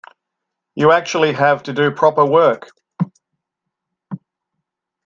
[0.73, 2.71] You actually have to do proper work.